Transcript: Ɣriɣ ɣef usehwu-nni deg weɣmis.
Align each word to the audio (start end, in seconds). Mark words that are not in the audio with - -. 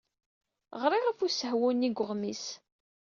Ɣriɣ 0.81 1.03
ɣef 1.05 1.19
usehwu-nni 1.25 1.89
deg 1.91 1.97
weɣmis. 1.99 2.43